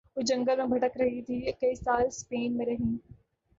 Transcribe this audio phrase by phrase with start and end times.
[0.17, 2.97] وہ جنگل میں بھٹک رہی تھی کئی سال سپین میں رہیں